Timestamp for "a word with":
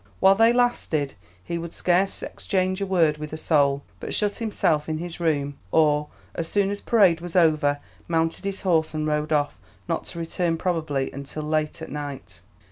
2.81-3.33